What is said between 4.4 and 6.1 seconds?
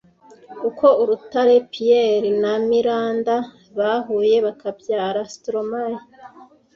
bakabyara Stromae